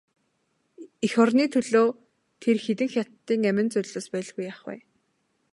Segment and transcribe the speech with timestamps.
[1.05, 1.87] Эх орны төлөө
[2.41, 4.77] тэр хэдэн хятадын амин золиос байлгүй яах вэ?